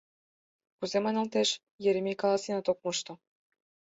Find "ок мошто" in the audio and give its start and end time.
2.71-3.13